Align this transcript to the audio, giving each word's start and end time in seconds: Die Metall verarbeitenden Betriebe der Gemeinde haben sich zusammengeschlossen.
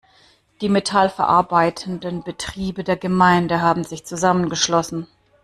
Die 0.61 0.69
Metall 0.69 1.09
verarbeitenden 1.11 2.23
Betriebe 2.23 2.83
der 2.83 2.97
Gemeinde 2.97 3.61
haben 3.61 3.83
sich 3.83 4.03
zusammengeschlossen. 4.03 5.05